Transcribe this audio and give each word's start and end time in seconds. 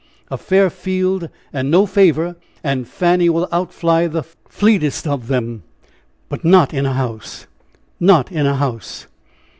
a 0.31 0.37
fair 0.39 0.71
field 0.71 1.29
and 1.53 1.69
no 1.69 1.85
favor 1.85 2.35
and 2.63 2.87
Fanny 2.87 3.29
will 3.29 3.47
outfly 3.53 4.07
the 4.07 4.23
fleetest 4.49 5.05
of 5.05 5.27
them! 5.27 5.61
But 6.27 6.43
not 6.43 6.73
in 6.73 6.87
a 6.87 6.93
house, 6.93 7.45
not 7.99 8.31
in 8.31 8.47
a 8.47 8.55
house!" 8.55 9.05